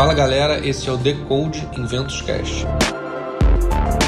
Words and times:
Fala 0.00 0.14
galera, 0.14 0.66
esse 0.66 0.88
é 0.88 0.92
o 0.92 0.96
Decode 0.96 1.68
Inventos 1.76 2.22
Cast. 2.22 2.66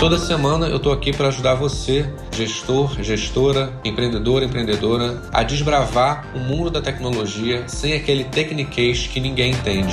Toda 0.01 0.17
semana 0.17 0.67
eu 0.67 0.79
estou 0.79 0.91
aqui 0.91 1.15
para 1.15 1.29
ajudar 1.29 1.55
você, 1.55 2.11
gestor, 2.35 2.97
gestora, 3.03 3.71
empreendedor, 3.85 4.43
empreendedora, 4.43 5.21
a 5.31 5.43
desbravar 5.43 6.29
o 6.35 6.39
mundo 6.39 6.71
da 6.71 6.81
tecnologia 6.81 7.69
sem 7.69 7.93
aquele 7.93 8.25
techniquez 8.25 9.07
que 9.07 9.21
ninguém 9.21 9.53
entende. 9.53 9.93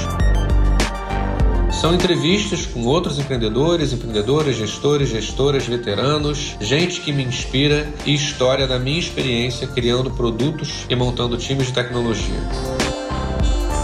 São 1.70 1.93
entrevistas 1.93 2.66
com 2.66 2.86
outros 2.86 3.20
empreendedores, 3.20 3.91
empreendedoras, 3.91 4.55
gestores, 4.55 5.09
gestoras, 5.09 5.68
veteranos, 5.68 6.55
gente 6.61 7.02
que 7.02 7.11
me 7.11 7.25
inspira 7.25 7.86
e 8.05 8.13
história 8.16 8.66
da 8.66 8.80
minha 8.80 9.00
experiência 9.00 9.67
criando 9.67 10.09
produtos 10.11 10.86
e 10.89 10.95
montando 10.95 11.36
times 11.36 11.67
de 11.67 11.73
tecnologia. 11.73 12.39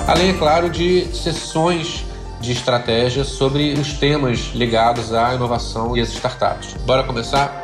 Além, 0.08 0.30
é 0.30 0.34
claro, 0.34 0.70
de 0.70 1.06
sessões 1.16 2.06
de 2.40 2.52
estratégia 2.52 3.24
sobre 3.24 3.74
os 3.74 3.94
temas 3.94 4.52
ligados 4.54 5.12
à 5.12 5.34
inovação 5.34 5.98
e 5.98 6.02
às 6.02 6.10
startups. 6.10 6.76
Bora 6.86 7.04
começar? 7.04 7.64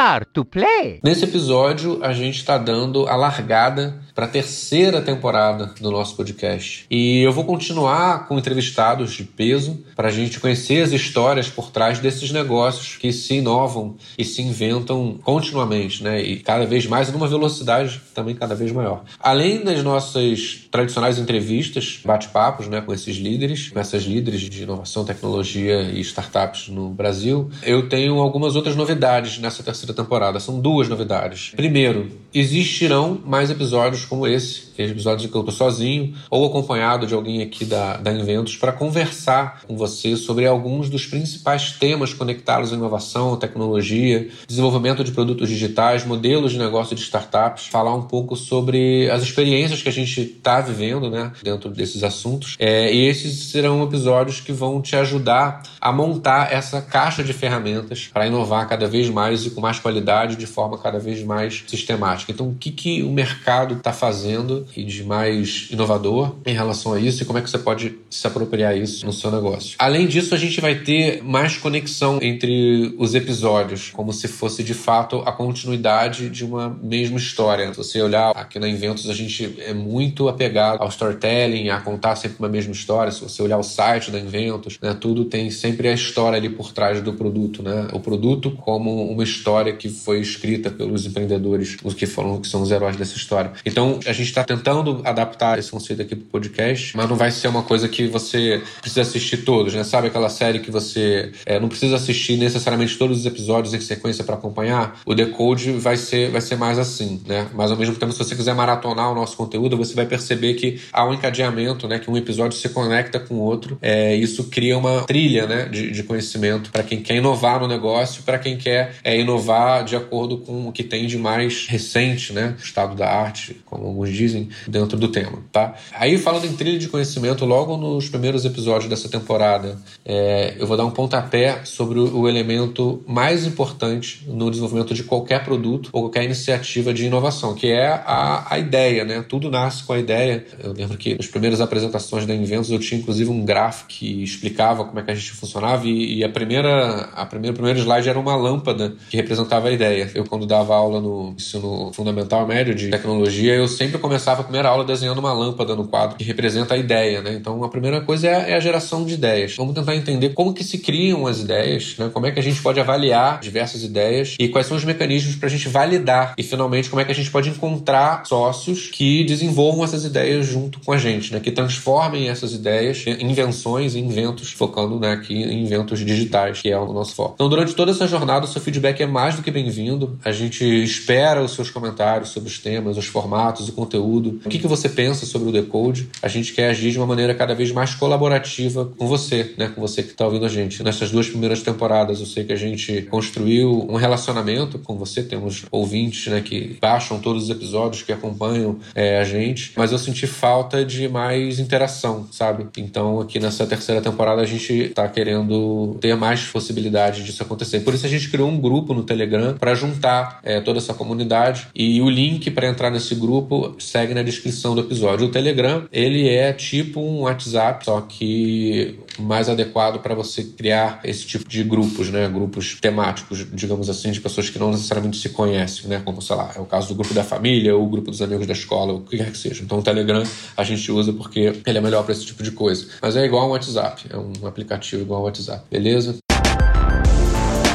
Start 0.00 0.28
to 0.32 0.44
play. 0.46 0.98
Nesse 1.04 1.24
episódio, 1.24 2.02
a 2.02 2.14
gente 2.14 2.36
está 2.36 2.56
dando 2.56 3.06
a 3.06 3.16
largada 3.16 4.00
para 4.20 4.26
a 4.26 4.32
terceira 4.32 5.00
temporada 5.00 5.72
do 5.80 5.90
nosso 5.90 6.14
podcast. 6.14 6.84
E 6.90 7.22
eu 7.22 7.32
vou 7.32 7.42
continuar 7.42 8.28
com 8.28 8.36
entrevistados 8.36 9.14
de 9.14 9.24
peso 9.24 9.82
para 9.96 10.08
a 10.08 10.10
gente 10.10 10.38
conhecer 10.38 10.82
as 10.82 10.92
histórias 10.92 11.48
por 11.48 11.70
trás 11.70 12.00
desses 12.00 12.30
negócios 12.30 12.98
que 12.98 13.14
se 13.14 13.36
inovam 13.36 13.96
e 14.18 14.24
se 14.26 14.42
inventam 14.42 15.18
continuamente, 15.24 16.04
né? 16.04 16.20
E 16.20 16.38
cada 16.40 16.66
vez 16.66 16.84
mais 16.86 17.10
numa 17.10 17.26
velocidade 17.26 17.98
também 18.14 18.34
cada 18.34 18.54
vez 18.54 18.70
maior. 18.72 19.04
Além 19.18 19.64
das 19.64 19.82
nossas 19.82 20.68
tradicionais 20.70 21.18
entrevistas, 21.18 22.00
bate-papos, 22.04 22.68
né, 22.68 22.82
com 22.82 22.92
esses 22.92 23.16
líderes, 23.16 23.70
com 23.70 23.80
essas 23.80 24.02
líderes 24.02 24.42
de 24.42 24.64
inovação, 24.64 25.02
tecnologia 25.02 25.80
e 25.80 26.00
startups 26.00 26.68
no 26.68 26.90
Brasil, 26.90 27.50
eu 27.62 27.88
tenho 27.88 28.18
algumas 28.18 28.54
outras 28.54 28.76
novidades 28.76 29.38
nessa 29.38 29.62
terceira 29.62 29.94
temporada. 29.94 30.38
São 30.38 30.60
duas 30.60 30.90
novidades. 30.90 31.54
Primeiro, 31.56 32.10
existirão 32.34 33.18
mais 33.24 33.50
episódios 33.50 34.09
como 34.10 34.26
esse, 34.26 34.64
episódios 34.88 35.26
em 35.26 35.30
que 35.30 35.36
eu 35.36 35.40
estou 35.40 35.54
sozinho 35.54 36.14
ou 36.30 36.46
acompanhado 36.46 37.06
de 37.06 37.14
alguém 37.14 37.42
aqui 37.42 37.64
da, 37.64 37.96
da 37.96 38.12
Inventos 38.12 38.56
para 38.56 38.72
conversar 38.72 39.62
com 39.66 39.76
você 39.76 40.16
sobre 40.16 40.46
alguns 40.46 40.88
dos 40.88 41.06
principais 41.06 41.72
temas 41.72 42.14
conectados 42.14 42.72
à 42.72 42.76
inovação, 42.76 43.36
tecnologia, 43.36 44.28
desenvolvimento 44.46 45.02
de 45.02 45.12
produtos 45.12 45.48
digitais, 45.48 46.04
modelos 46.04 46.52
de 46.52 46.58
negócio 46.58 46.94
de 46.94 47.02
startups, 47.02 47.66
falar 47.66 47.94
um 47.94 48.02
pouco 48.02 48.36
sobre 48.36 49.10
as 49.10 49.22
experiências 49.22 49.82
que 49.82 49.88
a 49.88 49.92
gente 49.92 50.20
está 50.20 50.60
vivendo 50.60 51.10
né, 51.10 51.32
dentro 51.42 51.70
desses 51.70 52.02
assuntos. 52.02 52.56
É, 52.58 52.92
e 52.92 53.06
esses 53.06 53.50
serão 53.50 53.82
episódios 53.82 54.40
que 54.40 54.52
vão 54.52 54.80
te 54.80 54.96
ajudar 54.96 55.62
a 55.80 55.92
montar 55.92 56.52
essa 56.52 56.80
caixa 56.80 57.22
de 57.22 57.32
ferramentas 57.32 58.10
para 58.12 58.26
inovar 58.26 58.68
cada 58.68 58.86
vez 58.86 59.08
mais 59.08 59.44
e 59.46 59.50
com 59.50 59.60
mais 59.60 59.78
qualidade 59.78 60.36
de 60.36 60.46
forma 60.46 60.78
cada 60.78 60.98
vez 60.98 61.22
mais 61.24 61.64
sistemática. 61.66 62.32
Então, 62.32 62.48
o 62.48 62.54
que, 62.54 62.70
que 62.70 63.02
o 63.02 63.10
mercado 63.10 63.74
está 63.74 63.92
fazendo 63.92 64.66
e 64.76 64.84
de 64.84 65.04
mais 65.04 65.68
inovador 65.70 66.36
em 66.46 66.54
relação 66.54 66.92
a 66.92 67.00
isso 67.00 67.22
e 67.22 67.26
como 67.26 67.38
é 67.38 67.42
que 67.42 67.50
você 67.50 67.58
pode 67.58 67.96
se 68.08 68.26
apropriar 68.26 68.76
isso 68.76 69.04
no 69.04 69.12
seu 69.12 69.30
negócio. 69.30 69.76
Além 69.78 70.06
disso, 70.06 70.34
a 70.34 70.38
gente 70.38 70.60
vai 70.60 70.76
ter 70.76 71.22
mais 71.22 71.56
conexão 71.56 72.18
entre 72.22 72.94
os 72.98 73.14
episódios, 73.14 73.90
como 73.90 74.12
se 74.12 74.28
fosse 74.28 74.62
de 74.62 74.74
fato 74.74 75.22
a 75.26 75.32
continuidade 75.32 76.30
de 76.30 76.44
uma 76.44 76.68
mesma 76.82 77.18
história. 77.18 77.70
Se 77.72 77.76
você 77.76 78.00
olhar 78.00 78.30
aqui 78.30 78.58
na 78.58 78.68
Inventos, 78.68 79.08
a 79.08 79.14
gente 79.14 79.56
é 79.58 79.74
muito 79.74 80.28
apegado 80.28 80.80
ao 80.80 80.88
storytelling, 80.88 81.68
a 81.68 81.80
contar 81.80 82.16
sempre 82.16 82.38
uma 82.38 82.48
mesma 82.48 82.72
história. 82.72 83.12
Se 83.12 83.20
você 83.20 83.42
olhar 83.42 83.58
o 83.58 83.62
site 83.62 84.10
da 84.10 84.18
Inventos, 84.18 84.78
né, 84.80 84.96
tudo 84.98 85.24
tem 85.24 85.50
sempre 85.50 85.88
a 85.88 85.92
história 85.92 86.36
ali 86.36 86.48
por 86.48 86.72
trás 86.72 87.02
do 87.02 87.12
produto, 87.12 87.62
né? 87.62 87.88
O 87.92 88.00
produto 88.00 88.50
como 88.52 89.10
uma 89.10 89.24
história 89.24 89.72
que 89.72 89.88
foi 89.88 90.20
escrita 90.20 90.70
pelos 90.70 91.06
empreendedores, 91.06 91.76
os 91.82 91.94
que 91.94 92.06
foram 92.06 92.40
que 92.40 92.48
são 92.48 92.62
os 92.62 92.70
heróis 92.70 92.96
dessa 92.96 93.16
história. 93.16 93.52
Então, 93.64 93.98
a 94.06 94.12
gente 94.12 94.28
está 94.28 94.44
tentando 94.44 94.59
adaptar 95.04 95.58
esse 95.58 95.70
conceito 95.70 96.02
aqui 96.02 96.16
para 96.16 96.24
o 96.24 96.28
podcast, 96.28 96.96
mas 96.96 97.08
não 97.08 97.16
vai 97.16 97.30
ser 97.30 97.48
uma 97.48 97.62
coisa 97.62 97.88
que 97.88 98.06
você 98.06 98.62
precisa 98.80 99.02
assistir 99.02 99.38
todos, 99.38 99.74
né? 99.74 99.84
Sabe 99.84 100.08
aquela 100.08 100.28
série 100.28 100.58
que 100.60 100.70
você 100.70 101.32
é, 101.46 101.58
não 101.58 101.68
precisa 101.68 101.96
assistir 101.96 102.36
necessariamente 102.36 102.96
todos 102.98 103.20
os 103.20 103.26
episódios 103.26 103.74
em 103.74 103.80
sequência 103.80 104.24
para 104.24 104.34
acompanhar? 104.34 105.00
O 105.06 105.14
Decode 105.14 105.72
vai 105.72 105.96
ser, 105.96 106.30
vai 106.30 106.40
ser 106.40 106.56
mais 106.56 106.78
assim, 106.78 107.20
né? 107.26 107.48
Mas 107.54 107.70
ao 107.70 107.76
mesmo 107.76 107.96
tempo, 107.96 108.12
se 108.12 108.18
você 108.18 108.34
quiser 108.34 108.54
maratonar 108.54 109.10
o 109.10 109.14
nosso 109.14 109.36
conteúdo, 109.36 109.76
você 109.76 109.94
vai 109.94 110.06
perceber 110.06 110.54
que 110.54 110.80
há 110.92 111.04
um 111.04 111.14
encadeamento, 111.14 111.88
né? 111.88 111.98
Que 111.98 112.10
um 112.10 112.16
episódio 112.16 112.58
se 112.58 112.68
conecta 112.68 113.18
com 113.18 113.34
o 113.34 113.40
outro. 113.40 113.78
É, 113.80 114.14
isso 114.14 114.44
cria 114.44 114.76
uma 114.76 115.02
trilha, 115.02 115.46
né? 115.46 115.64
De, 115.66 115.90
de 115.90 116.02
conhecimento 116.02 116.70
para 116.70 116.82
quem 116.82 117.00
quer 117.02 117.16
inovar 117.16 117.60
no 117.60 117.68
negócio, 117.68 118.22
para 118.22 118.38
quem 118.38 118.56
quer 118.56 118.96
é, 119.02 119.18
inovar 119.18 119.84
de 119.84 119.96
acordo 119.96 120.38
com 120.38 120.68
o 120.68 120.72
que 120.72 120.82
tem 120.82 121.06
de 121.06 121.16
mais 121.16 121.66
recente, 121.66 122.32
né? 122.32 122.54
Estado 122.62 122.94
da 122.94 123.08
arte, 123.08 123.60
como 123.64 123.86
alguns 123.86 124.10
dizem, 124.10 124.49
dentro 124.66 124.98
do 124.98 125.08
tema, 125.08 125.38
tá? 125.52 125.74
Aí, 125.92 126.18
falando 126.18 126.46
em 126.46 126.52
trilha 126.52 126.78
de 126.78 126.88
conhecimento, 126.88 127.44
logo 127.44 127.76
nos 127.76 128.08
primeiros 128.08 128.44
episódios 128.44 128.88
dessa 128.88 129.08
temporada, 129.08 129.78
é, 130.04 130.56
eu 130.58 130.66
vou 130.66 130.76
dar 130.76 130.84
um 130.84 130.90
pontapé 130.90 131.60
sobre 131.64 131.98
o, 131.98 132.28
elemento 132.28 133.02
mais 133.06 133.46
importante 133.46 134.24
no 134.26 134.50
desenvolvimento 134.50 134.94
de 134.94 135.02
qualquer 135.02 135.44
produto 135.44 135.90
ou 135.92 136.02
qualquer 136.02 136.24
iniciativa 136.24 136.94
de 136.94 137.06
inovação, 137.06 137.54
que 137.54 137.66
é 137.68 137.88
a, 137.88 138.46
a 138.50 138.58
ideia, 138.58 139.04
né? 139.04 139.24
Tudo 139.28 139.50
nasce 139.50 139.82
com 139.82 139.92
a 139.92 139.98
ideia. 139.98 140.44
Eu 140.62 140.72
lembro 140.72 140.96
que 140.96 141.16
nas 141.16 141.26
primeiras 141.26 141.60
apresentações 141.60 142.26
da 142.26 142.34
Inventos 142.34 142.70
eu 142.70 142.78
tinha 142.78 143.00
inclusive 143.00 143.30
um 143.30 143.44
gráfico 143.44 143.88
que 143.88 144.22
explicava 144.22 144.84
como 144.84 144.98
é 145.00 145.02
que 145.02 145.10
a 145.10 145.14
gente 145.14 145.32
funcionava 145.32 145.86
e, 145.86 146.18
e 146.18 146.24
a 146.24 146.28
primeira, 146.28 147.08
a 147.14 147.26
primeira, 147.26 147.52
o 147.52 147.56
primeiro 147.56 147.80
slide 147.80 148.08
era 148.08 148.18
uma 148.18 148.36
lâmpada 148.36 148.94
que 149.08 149.16
representava 149.16 149.68
a 149.68 149.72
ideia. 149.72 150.10
Eu, 150.14 150.24
quando 150.24 150.46
dava 150.46 150.74
aula 150.74 151.00
no 151.00 151.34
ensino 151.36 151.92
fundamental 151.92 152.46
médio 152.46 152.74
de 152.74 152.88
tecnologia, 152.88 153.54
eu 153.54 153.66
sempre 153.66 153.98
começava 153.98 154.29
a 154.38 154.42
primeira 154.44 154.68
aula 154.68 154.84
desenhando 154.84 155.18
uma 155.18 155.32
lâmpada 155.32 155.74
no 155.74 155.86
quadro 155.86 156.16
que 156.16 156.24
representa 156.24 156.74
a 156.74 156.76
ideia, 156.76 157.20
né? 157.20 157.34
Então, 157.34 157.62
a 157.64 157.68
primeira 157.68 158.00
coisa 158.00 158.28
é, 158.28 158.52
é 158.52 158.56
a 158.56 158.60
geração 158.60 159.04
de 159.04 159.14
ideias. 159.14 159.56
Vamos 159.56 159.74
tentar 159.74 159.96
entender 159.96 160.30
como 160.30 160.54
que 160.54 160.62
se 160.62 160.78
criam 160.78 161.26
as 161.26 161.40
ideias, 161.40 161.96
né? 161.98 162.10
Como 162.12 162.26
é 162.26 162.30
que 162.30 162.38
a 162.38 162.42
gente 162.42 162.60
pode 162.62 162.78
avaliar 162.78 163.40
diversas 163.40 163.82
ideias 163.82 164.36
e 164.38 164.48
quais 164.48 164.66
são 164.66 164.76
os 164.76 164.84
mecanismos 164.84 165.36
para 165.36 165.48
a 165.48 165.50
gente 165.50 165.68
validar 165.68 166.34
e, 166.36 166.42
finalmente, 166.42 166.88
como 166.88 167.00
é 167.00 167.04
que 167.04 167.12
a 167.12 167.14
gente 167.14 167.30
pode 167.30 167.48
encontrar 167.48 168.24
sócios 168.26 168.88
que 168.88 169.24
desenvolvam 169.24 169.84
essas 169.84 170.04
ideias 170.04 170.46
junto 170.46 170.80
com 170.80 170.92
a 170.92 170.98
gente, 170.98 171.32
né? 171.32 171.40
Que 171.40 171.50
transformem 171.50 172.28
essas 172.28 172.52
ideias 172.52 173.04
em 173.06 173.30
invenções 173.30 173.94
e 173.94 173.98
inventos, 173.98 174.52
focando 174.52 174.98
né, 174.98 175.12
aqui 175.12 175.34
em 175.34 175.64
inventos 175.64 176.00
digitais, 176.00 176.60
que 176.60 176.70
é 176.70 176.78
o 176.78 176.92
nosso 176.92 177.14
foco. 177.14 177.34
Então, 177.34 177.48
durante 177.48 177.74
toda 177.74 177.90
essa 177.90 178.06
jornada, 178.06 178.44
o 178.44 178.48
seu 178.48 178.60
feedback 178.60 179.00
é 179.02 179.06
mais 179.06 179.36
do 179.36 179.42
que 179.42 179.50
bem-vindo. 179.50 180.18
A 180.24 180.32
gente 180.32 180.64
espera 180.64 181.42
os 181.42 181.52
seus 181.52 181.70
comentários 181.70 182.30
sobre 182.30 182.48
os 182.48 182.58
temas, 182.58 182.96
os 182.96 183.06
formatos, 183.06 183.68
o 183.68 183.72
conteúdo. 183.72 184.19
O 184.28 184.48
que, 184.48 184.58
que 184.58 184.66
você 184.66 184.88
pensa 184.88 185.26
sobre 185.26 185.48
o 185.48 185.52
Decode? 185.52 186.08
A 186.22 186.28
gente 186.28 186.52
quer 186.52 186.70
agir 186.70 186.90
de 186.90 186.98
uma 186.98 187.06
maneira 187.06 187.34
cada 187.34 187.54
vez 187.54 187.72
mais 187.72 187.94
colaborativa 187.94 188.90
com 188.96 189.06
você, 189.06 189.54
né? 189.56 189.70
Com 189.74 189.80
você 189.80 190.02
que 190.02 190.10
está 190.10 190.24
ouvindo 190.24 190.44
a 190.44 190.48
gente. 190.48 190.82
Nessas 190.82 191.10
duas 191.10 191.28
primeiras 191.28 191.62
temporadas, 191.62 192.20
eu 192.20 192.26
sei 192.26 192.44
que 192.44 192.52
a 192.52 192.56
gente 192.56 193.02
construiu 193.02 193.86
um 193.88 193.96
relacionamento 193.96 194.78
com 194.78 194.96
você. 194.96 195.22
Temos 195.22 195.64
ouvintes, 195.70 196.26
né? 196.26 196.40
Que 196.40 196.76
baixam 196.80 197.18
todos 197.18 197.44
os 197.44 197.50
episódios, 197.50 198.02
que 198.02 198.12
acompanham 198.12 198.78
é, 198.94 199.18
a 199.18 199.24
gente. 199.24 199.72
Mas 199.76 199.92
eu 199.92 199.98
senti 199.98 200.26
falta 200.26 200.84
de 200.84 201.08
mais 201.08 201.58
interação, 201.58 202.28
sabe? 202.30 202.66
Então, 202.76 203.20
aqui 203.20 203.38
nessa 203.38 203.66
terceira 203.66 204.00
temporada, 204.00 204.42
a 204.42 204.46
gente 204.46 204.72
está 204.72 205.08
querendo 205.08 205.96
ter 206.00 206.14
mais 206.16 206.42
possibilidade 206.42 207.22
disso 207.24 207.42
acontecer. 207.42 207.80
Por 207.80 207.94
isso, 207.94 208.06
a 208.06 208.08
gente 208.08 208.28
criou 208.28 208.48
um 208.48 208.58
grupo 208.58 208.94
no 208.94 209.02
Telegram 209.02 209.54
para 209.54 209.74
juntar 209.74 210.40
é, 210.42 210.60
toda 210.60 210.78
essa 210.78 210.94
comunidade. 210.94 211.68
E 211.74 212.00
o 212.00 212.08
link 212.08 212.50
para 212.50 212.68
entrar 212.68 212.90
nesse 212.90 213.14
grupo 213.14 213.74
segue 213.78 214.09
na 214.14 214.22
descrição 214.22 214.74
do 214.74 214.80
episódio. 214.80 215.26
O 215.26 215.30
Telegram, 215.30 215.84
ele 215.92 216.28
é 216.28 216.52
tipo 216.52 217.00
um 217.00 217.22
WhatsApp, 217.22 217.84
só 217.84 218.00
que 218.00 218.98
mais 219.18 219.48
adequado 219.48 220.00
para 220.00 220.14
você 220.14 220.44
criar 220.44 221.00
esse 221.04 221.26
tipo 221.26 221.48
de 221.48 221.62
grupos, 221.62 222.10
né? 222.10 222.28
Grupos 222.28 222.78
temáticos, 222.80 223.46
digamos 223.52 223.90
assim, 223.90 224.10
de 224.10 224.20
pessoas 224.20 224.48
que 224.50 224.58
não 224.58 224.70
necessariamente 224.70 225.18
se 225.18 225.28
conhecem, 225.30 225.88
né? 225.88 226.00
Como, 226.04 226.20
sei 226.22 226.36
lá, 226.36 226.52
é 226.56 226.60
o 226.60 226.64
caso 226.64 226.88
do 226.88 226.94
grupo 226.94 227.14
da 227.14 227.24
família 227.24 227.76
ou 227.76 227.84
o 227.84 227.88
grupo 227.88 228.10
dos 228.10 228.22
amigos 228.22 228.46
da 228.46 228.52
escola, 228.52 228.92
o 228.92 229.00
que 229.00 229.16
quer 229.16 229.30
que 229.30 229.38
seja. 229.38 229.62
Então, 229.62 229.78
o 229.78 229.82
Telegram 229.82 230.22
a 230.56 230.64
gente 230.64 230.90
usa 230.90 231.12
porque 231.12 231.52
ele 231.66 231.78
é 231.78 231.80
melhor 231.80 232.02
para 232.04 232.12
esse 232.12 232.24
tipo 232.24 232.42
de 232.42 232.52
coisa. 232.52 232.86
Mas 233.00 233.16
é 233.16 233.24
igual 233.24 233.44
ao 233.44 233.50
WhatsApp, 233.50 234.04
é 234.10 234.16
um 234.16 234.46
aplicativo 234.46 235.02
igual 235.02 235.20
ao 235.20 235.26
WhatsApp, 235.26 235.64
beleza? 235.70 236.16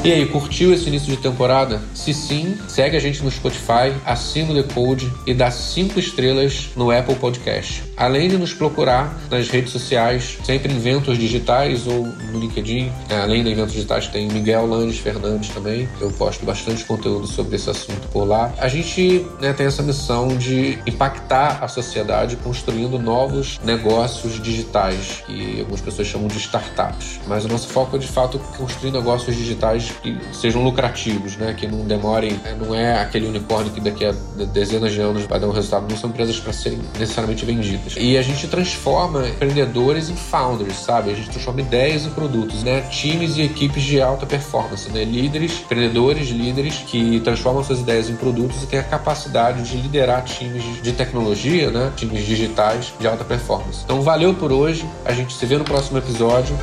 E 0.06 0.12
aí, 0.12 0.24
curtiu 0.28 0.72
esse 0.72 0.88
início 0.88 1.10
de 1.10 1.18
temporada? 1.18 1.82
Se 1.96 2.14
sim, 2.14 2.56
segue 2.68 2.96
a 2.96 3.00
gente 3.00 3.24
no 3.24 3.32
Spotify, 3.32 3.92
assina 4.06 4.52
o 4.52 4.54
Decode 4.54 5.12
e 5.26 5.34
dá 5.34 5.50
cinco 5.50 6.00
estrelas 6.00 6.70
no 6.76 6.92
Apple 6.92 7.16
Podcast. 7.16 7.82
Além 7.98 8.30
de 8.30 8.38
nos 8.38 8.54
procurar 8.54 9.20
nas 9.32 9.50
redes 9.50 9.72
sociais, 9.72 10.38
sempre 10.44 10.72
em 10.72 10.78
Ventos 10.78 11.18
Digitais 11.18 11.88
ou 11.88 12.06
no 12.06 12.40
LinkedIn. 12.40 12.92
É, 13.10 13.16
além 13.16 13.44
da 13.44 13.50
Eventos 13.50 13.74
Digitais, 13.74 14.08
tem 14.08 14.28
Miguel 14.28 14.68
Langes 14.68 15.00
Fernandes 15.00 15.50
também. 15.50 15.90
Eu 16.00 16.12
posto 16.12 16.46
bastante 16.46 16.84
conteúdo 16.84 17.26
sobre 17.26 17.56
esse 17.56 17.72
assunto 17.72 18.08
por 18.10 18.28
lá. 18.28 18.54
A 18.60 18.68
gente 18.68 19.26
né, 19.42 19.54
tem 19.54 19.66
essa 19.66 19.82
missão 19.82 20.28
de 20.38 20.78
impactar 20.86 21.64
a 21.64 21.68
sociedade 21.68 22.36
construindo 22.36 23.00
novos 23.00 23.60
negócios 23.64 24.40
digitais, 24.40 25.24
que 25.26 25.62
algumas 25.62 25.82
pessoas 25.82 26.08
chamam 26.08 26.28
de 26.28 26.38
startups. 26.38 27.20
Mas 27.26 27.44
o 27.44 27.48
nosso 27.48 27.70
foco 27.70 27.96
é, 27.96 28.00
de 28.00 28.08
fato, 28.08 28.38
construir 28.56 28.92
negócios 28.92 29.36
digitais 29.36 29.95
que 30.02 30.18
sejam 30.34 30.64
lucrativos, 30.64 31.38
né? 31.38 31.54
que 31.54 31.68
não 31.68 31.86
demorem. 31.86 32.34
Né, 32.34 32.56
não 32.60 32.74
é 32.74 33.02
aquele 33.02 33.28
unicórnio 33.28 33.72
que 33.72 33.80
daqui 33.80 34.06
a 34.06 34.14
dezenas 34.54 34.94
de 34.94 35.02
anos 35.02 35.24
vai 35.26 35.40
dar 35.40 35.48
um 35.48 35.52
resultado. 35.52 35.88
Não 35.90 35.98
são 35.98 36.10
empresas 36.10 36.40
para 36.40 36.54
serem 36.54 36.80
necessariamente 36.98 37.46
vendidas. 37.46 37.96
E 37.98 38.18
a 38.18 38.22
gente 38.22 38.48
transforma 38.48 39.28
empreendedores 39.28 40.10
em 40.10 40.16
founders, 40.16 40.78
sabe? 40.78 41.12
A 41.12 41.16
gente 41.16 41.30
transforma 41.30 41.62
ideias 41.62 42.06
em 42.06 42.10
produtos, 42.10 42.64
né? 42.64 42.82
Times 42.82 43.38
e 43.38 43.44
equipes 43.44 43.84
de 43.84 44.02
alta 44.02 44.26
performance, 44.26 44.90
né? 44.92 45.04
Líderes, 45.04 45.62
empreendedores, 45.62 46.30
líderes 46.30 46.76
que 46.88 47.20
transformam 47.22 47.64
suas 47.64 47.80
ideias 47.80 48.10
em 48.10 48.16
produtos 48.16 48.64
e 48.64 48.68
têm 48.68 48.80
a 48.80 48.84
capacidade 48.84 49.64
de 49.64 49.78
liderar 49.78 50.24
times 50.24 50.82
de 50.82 50.92
tecnologia, 50.92 51.72
né? 51.72 51.92
Times 51.96 52.26
digitais 52.26 52.94
de 53.00 53.08
alta 53.08 53.24
performance. 53.24 53.82
Então, 53.84 54.02
valeu 54.02 54.34
por 54.34 54.52
hoje. 54.52 54.86
A 55.04 55.14
gente 55.14 55.34
se 55.34 55.46
vê 55.46 55.58
no 55.58 55.64
próximo 55.64 55.98
episódio. 55.98 56.56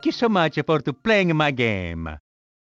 Thank 0.00 0.06
you 0.06 0.12
so 0.12 0.30
much 0.30 0.58
for 0.64 0.80
playing 0.80 1.36
my 1.36 1.50
game. 1.50 2.08